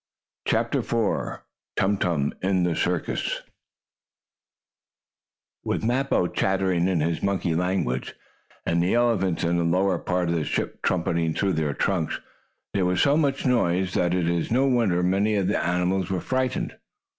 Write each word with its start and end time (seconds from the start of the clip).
CHAPTER 0.47 0.79
IV 0.79 1.43
TUM 1.75 1.97
TUM 1.99 2.33
IN 2.41 2.63
THE 2.63 2.73
CIRCUS 2.75 3.43
With 5.63 5.83
Mappo 5.83 6.25
chattering 6.25 6.87
in 6.87 7.01
his 7.01 7.21
monkey 7.21 7.53
language, 7.53 8.15
and 8.65 8.81
the 8.81 8.95
elephants 8.95 9.43
in 9.43 9.57
the 9.57 9.63
lower 9.63 9.99
part 9.99 10.29
of 10.29 10.33
the 10.33 10.43
ship 10.43 10.81
trumpeting 10.81 11.35
through 11.35 11.53
their 11.53 11.75
trunks, 11.75 12.19
there 12.73 12.83
was 12.87 12.99
so 12.99 13.15
much 13.15 13.45
noise, 13.45 13.93
that 13.93 14.15
it 14.15 14.27
is 14.27 14.49
no 14.49 14.65
wonder 14.65 15.03
many 15.03 15.35
of 15.35 15.47
the 15.47 15.63
animals 15.63 16.09
were 16.09 16.19
frightened. 16.19 16.75